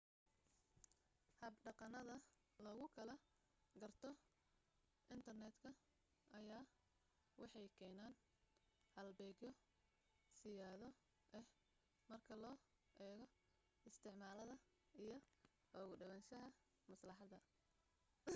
habdhaqanada 1.41 2.15
lagu 2.65 2.85
kala 2.97 3.15
garto 3.81 4.09
intarneedka 5.15 5.69
ayaa 6.39 6.63
waxay 7.41 7.67
keenaan 7.79 8.15
halbeegyo 8.95 9.49
siyaado 10.39 10.87
ah 11.39 11.45
marka 12.11 12.35
loo 12.43 12.55
eego 13.07 13.25
isticmaalada 13.89 14.55
iyo 15.03 15.17
ugu 15.81 15.93
dhawaanshaha 16.01 16.47
maslaxadda 16.91 17.37